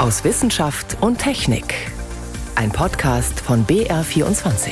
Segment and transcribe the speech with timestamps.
[0.00, 1.74] aus Wissenschaft und Technik.
[2.54, 4.70] Ein Podcast von BR24.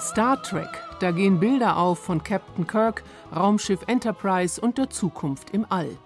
[0.00, 0.66] Star Trek,
[0.98, 3.04] da gehen Bilder auf von Captain Kirk,
[3.34, 5.96] Raumschiff Enterprise und der Zukunft im All.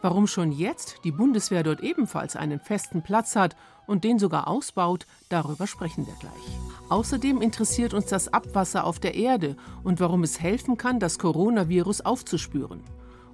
[0.00, 3.56] Warum schon jetzt die Bundeswehr dort ebenfalls einen festen Platz hat
[3.86, 6.88] und den sogar ausbaut, darüber sprechen wir gleich.
[6.88, 12.02] Außerdem interessiert uns das Abwasser auf der Erde und warum es helfen kann, das Coronavirus
[12.02, 12.80] aufzuspüren.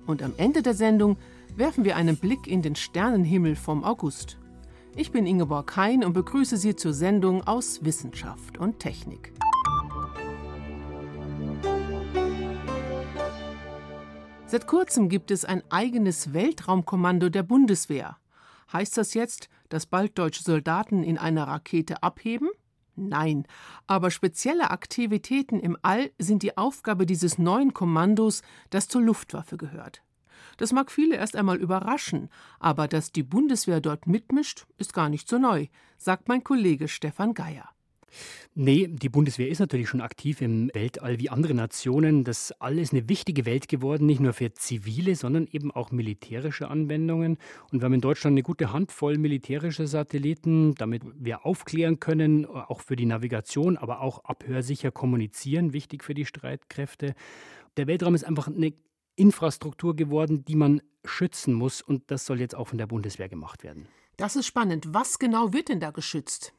[0.06, 1.18] Und am Ende der Sendung
[1.54, 4.38] werfen wir einen Blick in den Sternenhimmel vom August.
[4.96, 9.32] Ich bin Ingeborg Hein und begrüße Sie zur Sendung aus Wissenschaft und Technik.
[14.54, 18.18] Seit kurzem gibt es ein eigenes Weltraumkommando der Bundeswehr.
[18.72, 22.50] Heißt das jetzt, dass bald deutsche Soldaten in einer Rakete abheben?
[22.94, 23.48] Nein,
[23.88, 30.04] aber spezielle Aktivitäten im All sind die Aufgabe dieses neuen Kommandos, das zur Luftwaffe gehört.
[30.56, 32.28] Das mag viele erst einmal überraschen,
[32.60, 35.66] aber dass die Bundeswehr dort mitmischt, ist gar nicht so neu,
[35.98, 37.73] sagt mein Kollege Stefan Geier.
[38.54, 42.24] Nee, die Bundeswehr ist natürlich schon aktiv im Weltall wie andere Nationen.
[42.24, 46.68] Das All ist eine wichtige Welt geworden, nicht nur für zivile, sondern eben auch militärische
[46.68, 47.38] Anwendungen.
[47.72, 52.80] Und wir haben in Deutschland eine gute Handvoll militärischer Satelliten, damit wir aufklären können, auch
[52.80, 57.14] für die Navigation, aber auch abhörsicher kommunizieren, wichtig für die Streitkräfte.
[57.76, 58.72] Der Weltraum ist einfach eine
[59.16, 61.82] Infrastruktur geworden, die man schützen muss.
[61.82, 63.86] Und das soll jetzt auch von der Bundeswehr gemacht werden.
[64.16, 64.86] Das ist spannend.
[64.88, 66.52] Was genau wird denn da geschützt?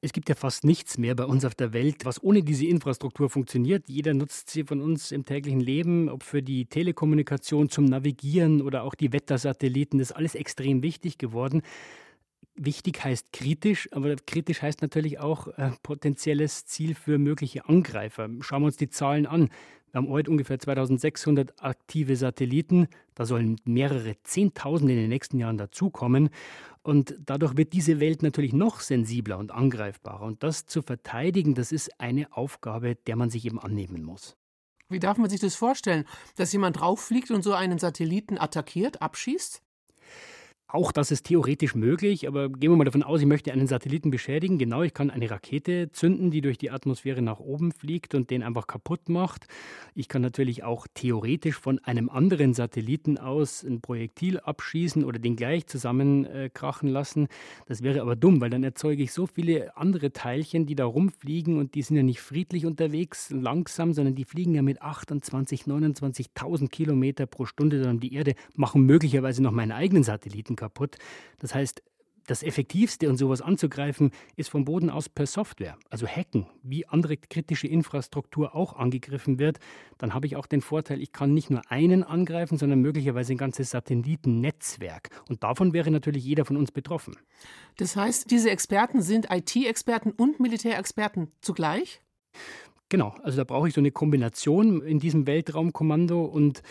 [0.00, 3.28] Es gibt ja fast nichts mehr bei uns auf der Welt, was ohne diese Infrastruktur
[3.30, 3.88] funktioniert.
[3.88, 8.84] Jeder nutzt sie von uns im täglichen Leben, ob für die Telekommunikation, zum Navigieren oder
[8.84, 9.98] auch die Wettersatelliten.
[9.98, 11.62] Das ist alles extrem wichtig geworden.
[12.54, 18.28] Wichtig heißt kritisch, aber kritisch heißt natürlich auch äh, potenzielles Ziel für mögliche Angreifer.
[18.40, 19.48] Schauen wir uns die Zahlen an.
[19.90, 22.88] Wir haben heute ungefähr 2600 aktive Satelliten.
[23.14, 26.30] Da sollen mehrere Zehntausende in den nächsten Jahren dazukommen.
[26.88, 30.24] Und dadurch wird diese Welt natürlich noch sensibler und angreifbarer.
[30.24, 34.38] Und das zu verteidigen, das ist eine Aufgabe, der man sich eben annehmen muss.
[34.88, 36.06] Wie darf man sich das vorstellen?
[36.36, 39.60] Dass jemand drauffliegt und so einen Satelliten attackiert, abschießt?
[40.70, 44.10] Auch das ist theoretisch möglich, aber gehen wir mal davon aus, ich möchte einen Satelliten
[44.10, 44.58] beschädigen.
[44.58, 48.42] Genau, ich kann eine Rakete zünden, die durch die Atmosphäre nach oben fliegt und den
[48.42, 49.46] einfach kaputt macht.
[49.94, 55.36] Ich kann natürlich auch theoretisch von einem anderen Satelliten aus ein Projektil abschießen oder den
[55.36, 57.28] gleich zusammenkrachen äh, lassen.
[57.64, 61.56] Das wäre aber dumm, weil dann erzeuge ich so viele andere Teilchen, die da rumfliegen
[61.56, 66.68] und die sind ja nicht friedlich unterwegs, langsam, sondern die fliegen ja mit 28, 29.000
[66.68, 70.98] Kilometer pro Stunde um die Erde, machen möglicherweise noch meinen eigenen Satelliten kaputt.
[71.38, 71.82] Das heißt,
[72.28, 77.16] das Effektivste, um sowas anzugreifen, ist vom Boden aus per Software, also Hacken, wie andere
[77.16, 79.60] kritische Infrastruktur auch angegriffen wird.
[79.96, 83.38] Dann habe ich auch den Vorteil, ich kann nicht nur einen angreifen, sondern möglicherweise ein
[83.38, 85.08] ganzes Satellitennetzwerk.
[85.30, 87.16] Und davon wäre natürlich jeder von uns betroffen.
[87.78, 92.02] Das heißt, diese Experten sind IT-Experten und Militärexperten zugleich?
[92.90, 96.62] Genau, also da brauche ich so eine Kombination in diesem Weltraumkommando und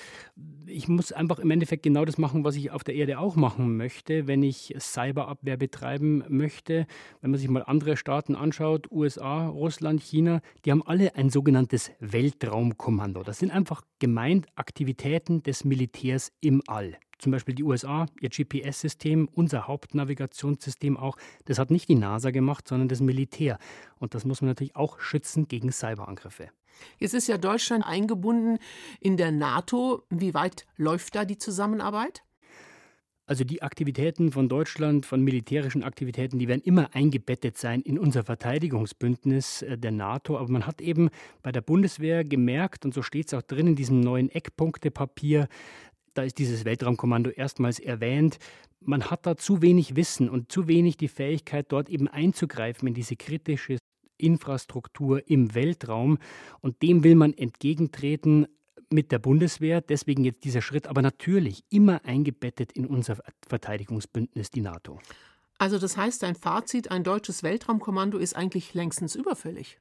[0.66, 3.78] ich muss einfach im Endeffekt genau das machen, was ich auf der Erde auch machen
[3.78, 6.88] möchte, wenn ich Cyberabwehr betreiben möchte.
[7.22, 11.92] Wenn man sich mal andere Staaten anschaut, USA, Russland, China, die haben alle ein sogenanntes
[12.00, 13.22] Weltraumkommando.
[13.22, 19.28] Das sind einfach gemeint Aktivitäten des Militärs im All zum Beispiel die USA, ihr GPS-System,
[19.34, 23.60] unser Hauptnavigationssystem auch, das hat nicht die NASA gemacht, sondern das Militär.
[23.98, 26.50] Und das muss man natürlich auch schützen gegen Cyberangriffe.
[27.00, 28.60] Jetzt ist ja Deutschland eingebunden
[29.00, 30.04] in der NATO.
[30.10, 32.24] Wie weit läuft da die Zusammenarbeit?
[33.30, 38.24] Also die Aktivitäten von Deutschland, von militärischen Aktivitäten, die werden immer eingebettet sein in unser
[38.24, 40.38] Verteidigungsbündnis äh, der NATO.
[40.38, 41.10] Aber man hat eben
[41.44, 45.50] bei der Bundeswehr gemerkt, und so steht es auch drin in diesem neuen Eckpunktepapier,
[46.18, 48.40] da ist dieses Weltraumkommando erstmals erwähnt.
[48.80, 52.94] Man hat da zu wenig Wissen und zu wenig die Fähigkeit, dort eben einzugreifen in
[52.94, 53.78] diese kritische
[54.18, 56.18] Infrastruktur im Weltraum.
[56.62, 58.48] Und dem will man entgegentreten
[58.90, 59.82] mit der Bundeswehr.
[59.82, 63.18] Deswegen jetzt dieser Schritt, aber natürlich immer eingebettet in unser
[63.48, 65.00] Verteidigungsbündnis, die NATO.
[65.60, 69.80] Also das heißt, ein Fazit, ein deutsches Weltraumkommando ist eigentlich längstens überfällig.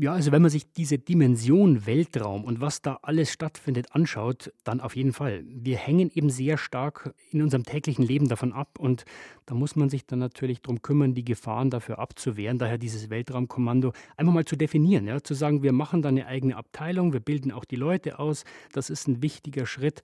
[0.00, 4.80] Ja, also wenn man sich diese Dimension Weltraum und was da alles stattfindet anschaut, dann
[4.80, 5.42] auf jeden Fall.
[5.44, 9.04] Wir hängen eben sehr stark in unserem täglichen Leben davon ab und
[9.46, 12.58] da muss man sich dann natürlich darum kümmern, die Gefahren dafür abzuwehren.
[12.58, 16.54] Daher dieses Weltraumkommando einfach mal zu definieren, ja, zu sagen, wir machen da eine eigene
[16.54, 18.44] Abteilung, wir bilden auch die Leute aus.
[18.70, 20.02] Das ist ein wichtiger Schritt.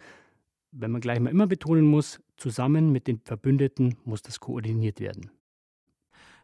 [0.73, 5.31] Wenn man gleich mal immer betonen muss, zusammen mit den Verbündeten muss das koordiniert werden.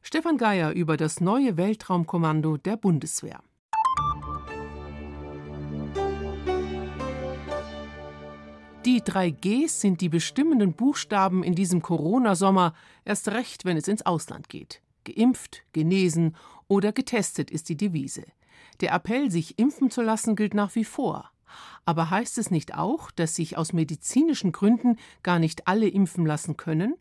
[0.03, 3.43] Stefan Geier über das neue Weltraumkommando der Bundeswehr.
[8.87, 12.73] Die drei Gs sind die bestimmenden Buchstaben in diesem Corona-Sommer,
[13.05, 14.81] erst recht, wenn es ins Ausland geht.
[15.05, 16.35] Geimpft, genesen
[16.67, 18.25] oder getestet ist die Devise.
[18.81, 21.31] Der Appell, sich impfen zu lassen, gilt nach wie vor.
[21.85, 26.57] Aber heißt es nicht auch, dass sich aus medizinischen Gründen gar nicht alle impfen lassen
[26.57, 26.95] können?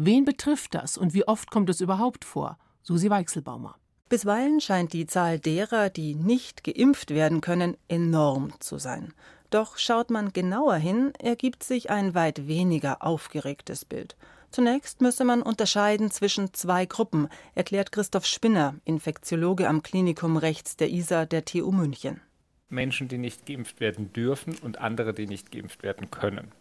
[0.00, 2.56] Wen betrifft das und wie oft kommt es überhaupt vor?
[2.84, 3.74] Susi Weichselbaumer.
[4.08, 9.12] Bisweilen scheint die Zahl derer, die nicht geimpft werden können, enorm zu sein.
[9.50, 14.16] Doch schaut man genauer hin, ergibt sich ein weit weniger aufgeregtes Bild.
[14.52, 20.90] Zunächst müsse man unterscheiden zwischen zwei Gruppen, erklärt Christoph Spinner, Infektiologe am Klinikum rechts der
[20.90, 22.20] ISA der TU München.
[22.70, 26.52] Menschen, die nicht geimpft werden dürfen und andere, die nicht geimpft werden können.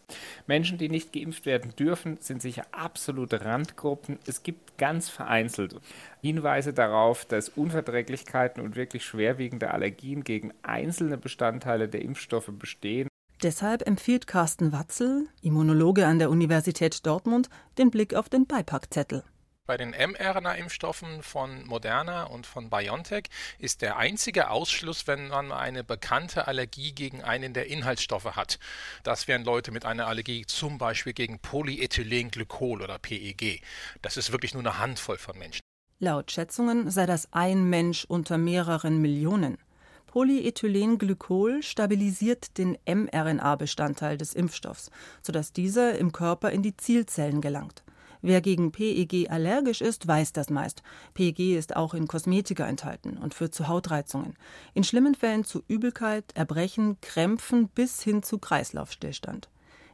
[0.48, 4.18] Menschen, die nicht geimpft werden dürfen, sind sicher absolute Randgruppen.
[4.26, 5.76] Es gibt ganz vereinzelt
[6.22, 13.08] Hinweise darauf, dass Unverträglichkeiten und wirklich schwerwiegende Allergien gegen einzelne Bestandteile der Impfstoffe bestehen.
[13.44, 19.24] Deshalb empfiehlt Carsten Watzel, Immunologe an der Universität Dortmund, den Blick auf den Beipackzettel.
[19.68, 23.26] Bei den mRNA-Impfstoffen von Moderna und von BioNTech
[23.60, 28.60] ist der einzige Ausschluss, wenn man eine bekannte Allergie gegen einen der Inhaltsstoffe hat.
[29.04, 33.62] Das wären Leute mit einer Allergie zum Beispiel gegen Polyethylenglykol oder PEG.
[34.02, 35.60] Das ist wirklich nur eine Handvoll von Menschen.
[36.00, 39.58] Laut Schätzungen sei das ein Mensch unter mehreren Millionen.
[40.06, 44.92] Polyethylenglykol stabilisiert den mRNA-Bestandteil des Impfstoffs,
[45.22, 47.84] sodass dieser im Körper in die Zielzellen gelangt.
[48.28, 50.84] Wer gegen PEG allergisch ist, weiß das meist.
[51.14, 54.36] PEG ist auch in Kosmetika enthalten und führt zu Hautreizungen.
[54.74, 59.48] In schlimmen Fällen zu Übelkeit, Erbrechen, Krämpfen bis hin zu Kreislaufstillstand.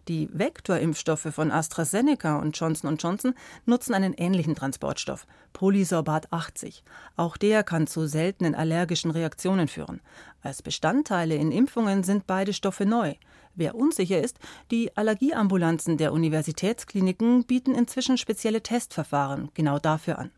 [0.09, 3.33] Die Vektorimpfstoffe von AstraZeneca und Johnson Johnson
[3.65, 6.83] nutzen einen ähnlichen Transportstoff, Polysorbat 80.
[7.15, 10.01] Auch der kann zu seltenen allergischen Reaktionen führen.
[10.41, 13.13] Als Bestandteile in Impfungen sind beide Stoffe neu.
[13.55, 14.39] Wer unsicher ist,
[14.71, 20.31] die Allergieambulanzen der Universitätskliniken bieten inzwischen spezielle Testverfahren genau dafür an.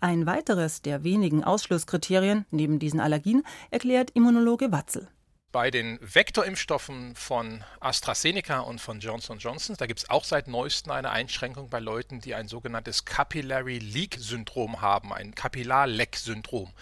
[0.00, 5.08] Ein weiteres der wenigen Ausschlusskriterien neben diesen Allergien erklärt Immunologe Watzel
[5.54, 10.90] bei den Vektorimpfstoffen von AstraZeneca und von Johnson Johnson, da gibt es auch seit neuestem
[10.90, 16.72] eine Einschränkung bei Leuten, die ein sogenanntes Capillary Leak Syndrom haben, ein Kapillarleck-Syndrom.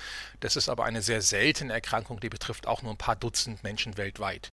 [0.40, 3.98] Das ist aber eine sehr seltene Erkrankung, die betrifft auch nur ein paar Dutzend Menschen
[3.98, 4.48] weltweit.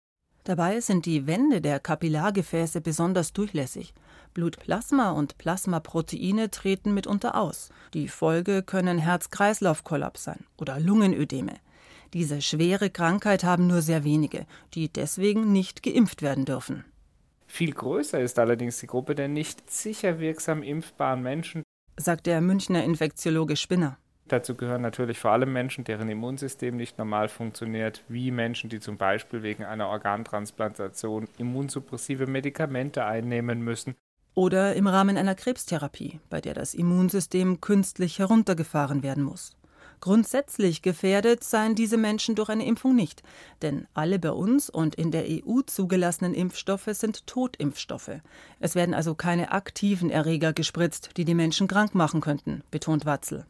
[0.45, 3.93] Dabei sind die Wände der Kapillargefäße besonders durchlässig.
[4.33, 7.69] Blutplasma und Plasmaproteine treten mitunter aus.
[7.93, 11.53] Die Folge können Herz-Kreislauf-Kollaps sein oder Lungenödeme.
[12.13, 16.85] Diese schwere Krankheit haben nur sehr wenige, die deswegen nicht geimpft werden dürfen.
[17.47, 21.63] Viel größer ist allerdings die Gruppe der nicht sicher wirksam impfbaren Menschen,
[21.97, 23.97] sagt der Münchner Infektiologe Spinner.
[24.27, 28.97] Dazu gehören natürlich vor allem Menschen, deren Immunsystem nicht normal funktioniert, wie Menschen, die zum
[28.97, 33.95] Beispiel wegen einer Organtransplantation immunsuppressive Medikamente einnehmen müssen.
[34.35, 39.55] Oder im Rahmen einer Krebstherapie, bei der das Immunsystem künstlich heruntergefahren werden muss.
[39.99, 43.23] Grundsätzlich gefährdet seien diese Menschen durch eine Impfung nicht,
[43.61, 48.21] denn alle bei uns und in der EU zugelassenen Impfstoffe sind Totimpfstoffe.
[48.59, 53.45] Es werden also keine aktiven Erreger gespritzt, die die Menschen krank machen könnten, betont Watzel.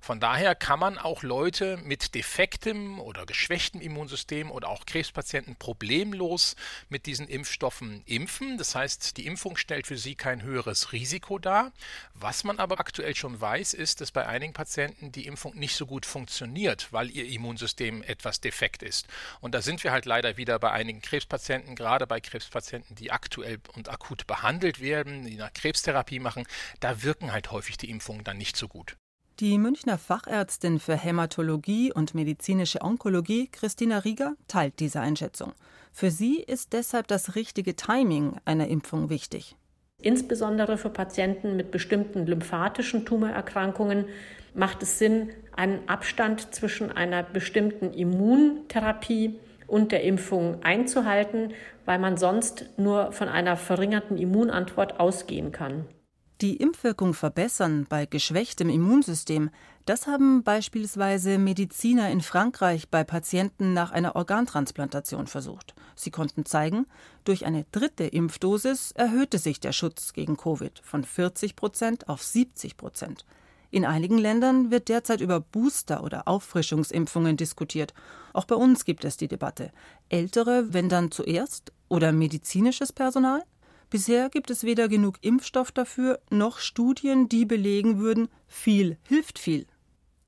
[0.00, 6.56] Von daher kann man auch Leute mit defektem oder geschwächtem Immunsystem oder auch Krebspatienten problemlos
[6.88, 8.56] mit diesen Impfstoffen impfen.
[8.56, 11.72] Das heißt, die Impfung stellt für sie kein höheres Risiko dar.
[12.14, 15.86] Was man aber aktuell schon weiß, ist, dass bei einigen Patienten die Impfung nicht so
[15.86, 19.06] gut funktioniert, weil ihr Immunsystem etwas defekt ist.
[19.40, 23.60] Und da sind wir halt leider wieder bei einigen Krebspatienten, gerade bei Krebspatienten, die aktuell
[23.74, 26.46] und akut behandelt werden, die nach Krebstherapie machen,
[26.80, 28.96] da wirken halt häufig die Impfungen dann nicht so gut.
[29.40, 35.54] Die Münchner Fachärztin für Hämatologie und medizinische Onkologie, Christina Rieger, teilt diese Einschätzung.
[35.92, 39.56] Für sie ist deshalb das richtige Timing einer Impfung wichtig.
[40.02, 44.04] Insbesondere für Patienten mit bestimmten lymphatischen Tumorerkrankungen
[44.52, 51.54] macht es Sinn, einen Abstand zwischen einer bestimmten Immuntherapie und der Impfung einzuhalten,
[51.86, 55.86] weil man sonst nur von einer verringerten Immunantwort ausgehen kann.
[56.40, 59.50] Die Impfwirkung verbessern bei geschwächtem Immunsystem,
[59.84, 65.74] das haben beispielsweise Mediziner in Frankreich bei Patienten nach einer Organtransplantation versucht.
[65.96, 66.86] Sie konnten zeigen,
[67.24, 72.78] durch eine dritte Impfdosis erhöhte sich der Schutz gegen Covid von 40 Prozent auf 70
[72.78, 73.26] Prozent.
[73.70, 77.92] In einigen Ländern wird derzeit über Booster- oder Auffrischungsimpfungen diskutiert.
[78.32, 79.72] Auch bei uns gibt es die Debatte.
[80.08, 81.70] Ältere, wenn dann zuerst?
[81.88, 83.42] Oder medizinisches Personal?
[83.90, 89.66] Bisher gibt es weder genug Impfstoff dafür, noch Studien, die belegen würden, viel hilft viel.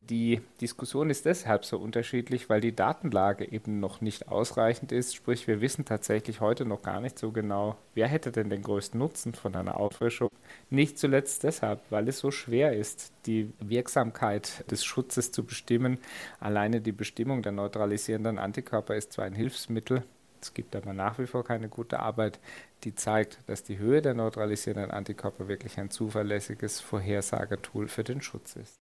[0.00, 5.14] Die Diskussion ist deshalb so unterschiedlich, weil die Datenlage eben noch nicht ausreichend ist.
[5.14, 8.98] Sprich, wir wissen tatsächlich heute noch gar nicht so genau, wer hätte denn den größten
[8.98, 10.28] Nutzen von einer Auffrischung.
[10.68, 15.98] Nicht zuletzt deshalb, weil es so schwer ist, die Wirksamkeit des Schutzes zu bestimmen.
[16.40, 20.02] Alleine die Bestimmung der neutralisierenden Antikörper ist zwar ein Hilfsmittel,
[20.42, 22.40] es gibt aber nach wie vor keine gute Arbeit,
[22.84, 28.56] die zeigt, dass die Höhe der neutralisierenden Antikörper wirklich ein zuverlässiges Vorhersagetool für den Schutz
[28.56, 28.74] ist.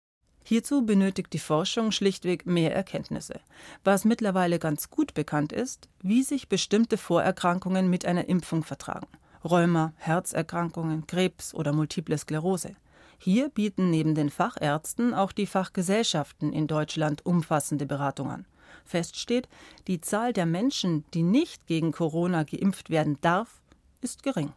[0.43, 3.41] Hierzu benötigt die Forschung schlichtweg mehr Erkenntnisse.
[3.85, 9.07] Was mittlerweile ganz gut bekannt ist, wie sich bestimmte Vorerkrankungen mit einer Impfung vertragen.
[9.45, 12.75] Rheuma, Herzerkrankungen, Krebs oder multiple Sklerose.
[13.19, 18.47] Hier bieten neben den Fachärzten auch die Fachgesellschaften in Deutschland umfassende Beratung an.
[18.85, 19.49] Fest steht,
[19.87, 23.61] die Zahl der Menschen, die nicht gegen Corona geimpft werden darf,
[24.01, 24.53] ist gering.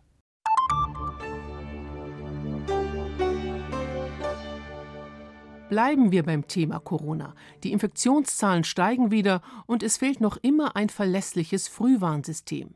[5.70, 7.34] Bleiben wir beim Thema Corona.
[7.64, 12.76] Die Infektionszahlen steigen wieder und es fehlt noch immer ein verlässliches Frühwarnsystem.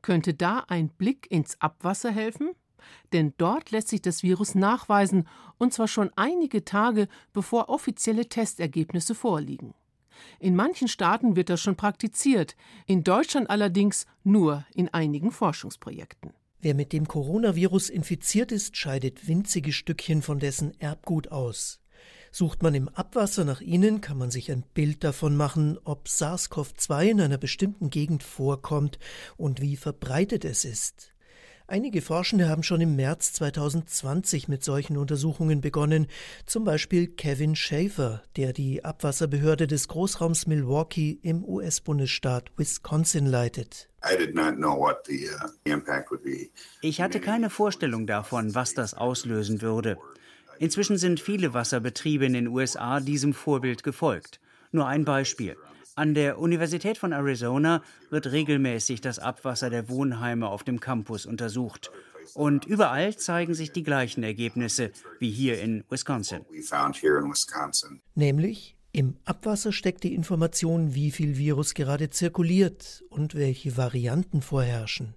[0.00, 2.50] Könnte da ein Blick ins Abwasser helfen?
[3.12, 5.26] Denn dort lässt sich das Virus nachweisen,
[5.58, 9.74] und zwar schon einige Tage bevor offizielle Testergebnisse vorliegen.
[10.38, 16.32] In manchen Staaten wird das schon praktiziert, in Deutschland allerdings nur in einigen Forschungsprojekten.
[16.60, 21.80] Wer mit dem Coronavirus infiziert ist, scheidet winzige Stückchen von dessen Erbgut aus.
[22.32, 27.10] Sucht man im Abwasser nach ihnen, kann man sich ein Bild davon machen, ob SARS-CoV-2
[27.10, 28.98] in einer bestimmten Gegend vorkommt
[29.36, 31.09] und wie verbreitet es ist.
[31.70, 36.08] Einige Forschende haben schon im März 2020 mit solchen Untersuchungen begonnen,
[36.44, 43.88] zum Beispiel Kevin Schaefer, der die Abwasserbehörde des Großraums Milwaukee im US-Bundesstaat Wisconsin leitet.
[44.04, 44.16] Uh,
[46.82, 49.96] ich hatte keine Vorstellung davon, was das auslösen würde.
[50.58, 54.40] Inzwischen sind viele Wasserbetriebe in den USA diesem Vorbild gefolgt.
[54.72, 55.56] Nur ein Beispiel.
[55.96, 61.90] An der Universität von Arizona wird regelmäßig das Abwasser der Wohnheime auf dem Campus untersucht.
[62.34, 66.44] Und überall zeigen sich die gleichen Ergebnisse wie hier in Wisconsin.
[68.14, 75.14] Nämlich im Abwasser steckt die Information, wie viel Virus gerade zirkuliert und welche Varianten vorherrschen.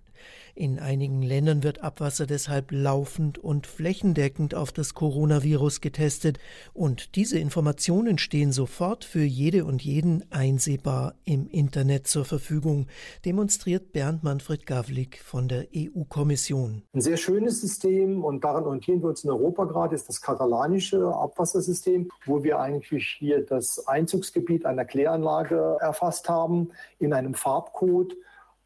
[0.56, 6.38] In einigen Ländern wird Abwasser deshalb laufend und flächendeckend auf das Coronavirus getestet
[6.76, 12.86] und diese Informationen stehen sofort für jede und jeden einsehbar im Internet zur Verfügung,
[13.26, 16.84] demonstriert Bernd Manfred Gavlik von der EU-Kommission.
[16.94, 21.16] Ein sehr schönes System und daran orientieren wir uns in Europa gerade, ist das katalanische
[21.16, 26.70] Abwassersystem, wo wir eigentlich hier das Einzugsgebiet einer Kläranlage erfasst haben
[27.00, 28.16] in einem Farbcode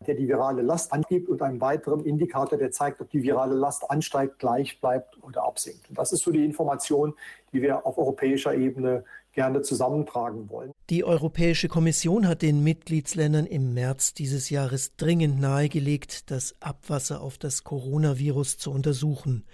[0.06, 3.90] der die virale Last angibt und einen weiteren Indikator, der zeigt, ob die virale Last
[3.90, 5.90] ansteigt, gleich bleibt oder absinkt.
[5.90, 7.14] Und das ist so die Information,
[7.52, 10.72] die wir auf europäischer Ebene gerne zusammentragen wollen.
[10.90, 17.38] Die Europäische Kommission hat den Mitgliedsländern im März dieses Jahres dringend nahegelegt, das Abwasser auf
[17.38, 19.46] das Coronavirus zu untersuchen.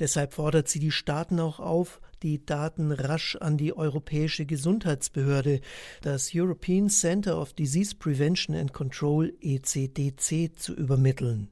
[0.00, 5.60] Deshalb fordert sie die Staaten auch auf, die Daten rasch an die Europäische Gesundheitsbehörde,
[6.02, 11.48] das European Center of Disease Prevention and Control ECDC, zu übermitteln.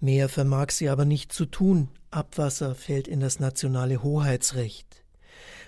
[0.00, 1.88] Mehr vermag sie aber nicht zu tun.
[2.10, 5.02] Abwasser fällt in das nationale Hoheitsrecht.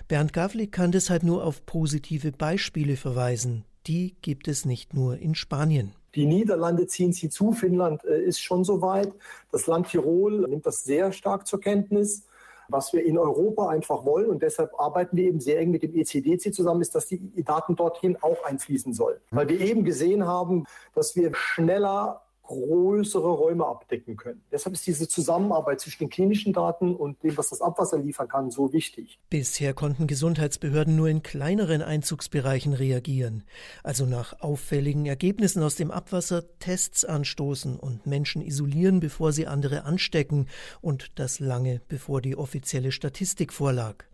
[0.07, 3.65] Bernd Gavlik kann deshalb nur auf positive Beispiele verweisen.
[3.87, 5.93] Die gibt es nicht nur in Spanien.
[6.15, 9.13] Die Niederlande ziehen sie zu, Finnland äh, ist schon so weit.
[9.51, 12.23] Das Land Tirol nimmt das sehr stark zur Kenntnis.
[12.69, 15.95] Was wir in Europa einfach wollen, und deshalb arbeiten wir eben sehr eng mit dem
[15.95, 19.19] ECDC zusammen, ist, dass die Daten dorthin auch einfließen sollen.
[19.31, 24.41] Weil wir eben gesehen haben, dass wir schneller größere Räume abdecken können.
[24.51, 28.49] Deshalb ist diese Zusammenarbeit zwischen den klinischen Daten und dem, was das Abwasser liefern kann,
[28.49, 29.19] so wichtig.
[29.29, 33.43] Bisher konnten Gesundheitsbehörden nur in kleineren Einzugsbereichen reagieren,
[33.83, 39.83] also nach auffälligen Ergebnissen aus dem Abwasser Tests anstoßen und Menschen isolieren, bevor sie andere
[39.83, 40.47] anstecken
[40.81, 44.05] und das lange bevor die offizielle Statistik vorlag.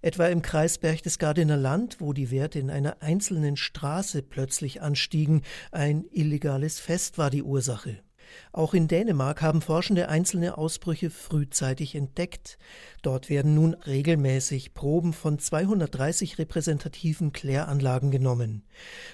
[0.00, 5.42] Etwa im Kreis Berchtesgadener Land, wo die Werte in einer einzelnen Straße plötzlich anstiegen,
[5.72, 7.79] ein illegales Fest war die Ursache.
[7.80, 8.09] Sache.
[8.52, 12.58] Auch in Dänemark haben Forschende einzelne Ausbrüche frühzeitig entdeckt.
[13.02, 18.62] Dort werden nun regelmäßig Proben von 230 repräsentativen Kläranlagen genommen.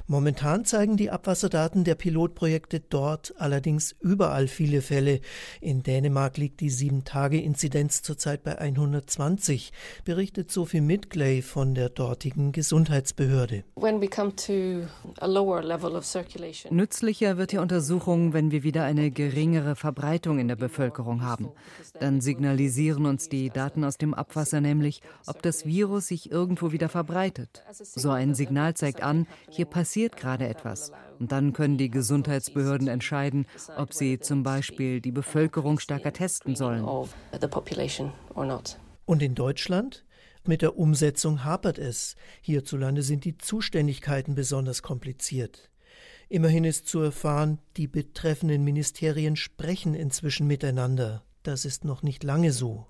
[0.06, 5.20] Momentan zeigen die Abwasserdaten der Pilotprojekte dort allerdings überall viele Fälle.
[5.60, 9.72] In Dänemark liegt die 7-Tage-Inzidenz zurzeit bei 120,
[10.04, 13.64] berichtet Sophie Midgley von der dortigen Gesundheitsbehörde.
[16.70, 21.50] Nützlicher wird die Untersuchung, wenn wir wieder eine eine geringere Verbreitung in der Bevölkerung haben.
[22.00, 26.88] Dann signalisieren uns die Daten aus dem Abwasser nämlich, ob das Virus sich irgendwo wieder
[26.88, 27.62] verbreitet.
[27.72, 30.90] So ein Signal zeigt an, hier passiert gerade etwas.
[31.20, 33.46] Und dann können die Gesundheitsbehörden entscheiden,
[33.76, 36.84] ob sie zum Beispiel die Bevölkerung stärker testen sollen.
[39.04, 40.04] Und in Deutschland?
[40.44, 42.14] Mit der Umsetzung hapert es.
[42.40, 45.70] Hierzulande sind die Zuständigkeiten besonders kompliziert.
[46.28, 51.22] Immerhin ist zu erfahren, die betreffenden Ministerien sprechen inzwischen miteinander.
[51.44, 52.86] Das ist noch nicht lange so.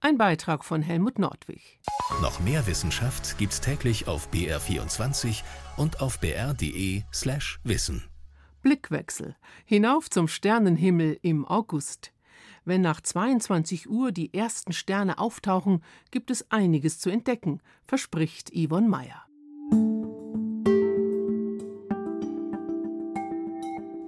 [0.00, 1.78] Ein Beitrag von Helmut Nordwig.
[2.20, 5.42] Noch mehr Wissenschaft gibt's täglich auf BR24
[5.76, 8.02] und auf br.de/slash wissen.
[8.62, 9.36] Blickwechsel.
[9.64, 12.12] Hinauf zum Sternenhimmel im August.
[12.64, 18.88] Wenn nach 22 Uhr die ersten Sterne auftauchen, gibt es einiges zu entdecken, verspricht Yvonne
[18.88, 19.29] Meyer.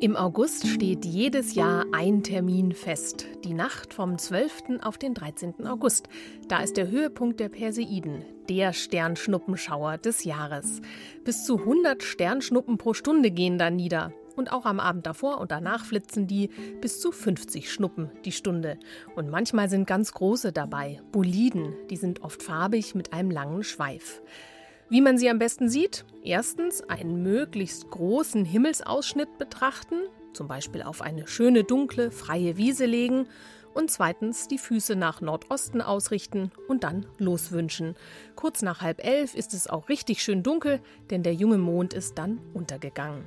[0.03, 3.29] Im August steht jedes Jahr ein Termin fest.
[3.45, 4.81] Die Nacht vom 12.
[4.83, 5.65] auf den 13.
[5.65, 6.09] August.
[6.49, 10.81] Da ist der Höhepunkt der Perseiden, der Sternschnuppenschauer des Jahres.
[11.23, 14.13] Bis zu 100 Sternschnuppen pro Stunde gehen da nieder.
[14.35, 18.81] Und auch am Abend davor und danach flitzen die bis zu 50 Schnuppen die Stunde.
[19.15, 24.21] Und manchmal sind ganz große dabei, Boliden, die sind oft farbig mit einem langen Schweif.
[24.93, 26.05] Wie man sie am besten sieht?
[26.23, 29.95] Erstens einen möglichst großen Himmelsausschnitt betrachten,
[30.35, 33.27] zum Beispiel auf eine schöne dunkle, freie Wiese legen
[33.73, 37.97] und zweitens die Füße nach Nordosten ausrichten und dann loswünschen.
[38.37, 42.19] Kurz nach halb elf ist es auch richtig schön dunkel, denn der junge Mond ist
[42.19, 43.25] dann untergegangen.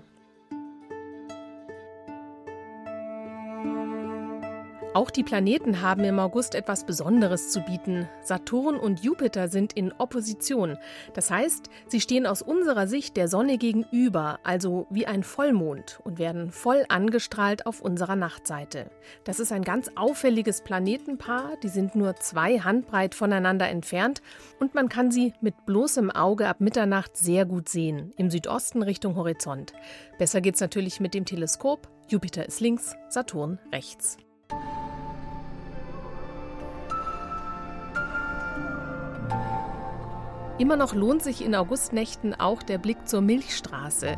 [4.95, 8.07] Auch die Planeten haben im August etwas Besonderes zu bieten.
[8.23, 10.77] Saturn und Jupiter sind in Opposition.
[11.13, 16.17] Das heißt, sie stehen aus unserer Sicht der Sonne gegenüber, also wie ein Vollmond, und
[16.17, 18.89] werden voll angestrahlt auf unserer Nachtseite.
[19.25, 24.21] Das ist ein ganz auffälliges Planetenpaar, die sind nur zwei Handbreit voneinander entfernt
[24.61, 29.17] und man kann sie mit bloßem Auge ab Mitternacht sehr gut sehen, im Südosten Richtung
[29.17, 29.73] Horizont.
[30.17, 31.89] Besser geht's natürlich mit dem Teleskop.
[32.07, 34.15] Jupiter ist links, Saturn rechts.
[40.57, 44.15] Immer noch lohnt sich in Augustnächten auch der Blick zur Milchstraße.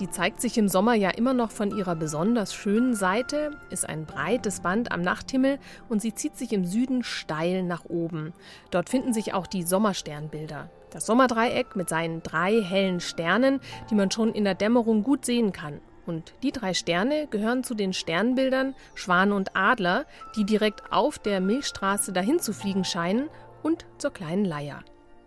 [0.00, 4.06] Die zeigt sich im Sommer ja immer noch von ihrer besonders schönen Seite, ist ein
[4.06, 5.58] breites Band am Nachthimmel
[5.90, 8.32] und sie zieht sich im Süden steil nach oben.
[8.70, 10.70] Dort finden sich auch die Sommersternbilder.
[10.90, 13.60] Das Sommerdreieck mit seinen drei hellen Sternen,
[13.90, 15.80] die man schon in der Dämmerung gut sehen kann.
[16.06, 21.40] Und die drei Sterne gehören zu den Sternbildern Schwan und Adler, die direkt auf der
[21.40, 23.28] Milchstraße dahin zu fliegen scheinen,
[23.62, 24.84] und zur kleinen Leier.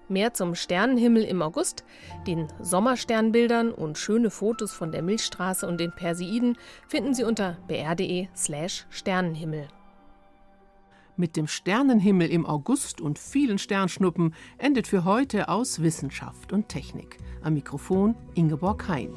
[0.09, 1.83] Mehr zum Sternenhimmel im August,
[2.25, 8.87] den Sommersternbildern und schöne Fotos von der Milchstraße und den Perseiden finden Sie unter br.de/slash
[8.89, 9.67] Sternenhimmel.
[11.15, 17.17] Mit dem Sternenhimmel im August und vielen Sternschnuppen endet für heute aus Wissenschaft und Technik.
[17.43, 19.09] Am Mikrofon Ingeborg Hein.